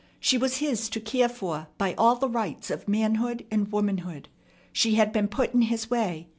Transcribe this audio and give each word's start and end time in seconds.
She 0.19 0.35
was 0.35 0.57
his 0.57 0.89
to 0.89 0.99
care 0.99 1.29
for 1.29 1.67
by 1.77 1.93
all 1.93 2.15
the 2.15 2.27
rights 2.27 2.71
of 2.71 2.87
manhood 2.87 3.45
and 3.51 3.71
womanhood. 3.71 4.29
She 4.73 4.95
had 4.95 5.13
been 5.13 5.27
put 5.27 5.53
in 5.53 5.61
his 5.61 5.91
way. 5.91 6.27